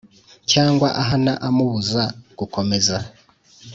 [0.51, 2.03] Cyangwa ahana amubuza
[2.39, 2.97] gukomeza